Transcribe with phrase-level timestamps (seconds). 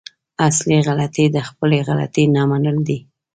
[0.47, 2.99] اصلي غلطي د خپلې غلطي نه منل دي.